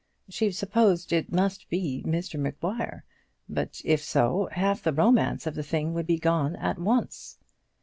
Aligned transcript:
She 0.27 0.49
supposed 0.51 1.13
it 1.13 1.31
must 1.31 1.69
be 1.69 2.01
Mr 2.07 2.39
Maguire; 2.39 3.05
but 3.47 3.81
if 3.85 4.01
so, 4.03 4.49
half 4.51 4.81
the 4.81 4.91
romance 4.91 5.45
of 5.45 5.53
the 5.53 5.61
thing 5.61 5.93
would 5.93 6.07
be 6.07 6.17
gone 6.17 6.55
at 6.55 6.79
once! 6.79 7.37